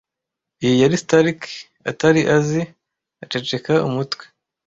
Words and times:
Iyi 0.65 0.75
yari 0.83 0.95
Stark 1.03 1.39
atari 1.91 2.21
azi. 2.35 2.61
Aceceka 3.23 3.73
umutwe. 3.87 4.23